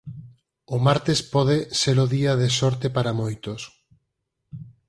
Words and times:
O 0.75 0.77
martes 0.87 1.19
pode 1.33 1.57
se-lo 1.79 2.05
día 2.15 2.33
de 2.41 2.49
sorte 2.59 2.87
para 2.95 3.17
moitos. 3.21 3.61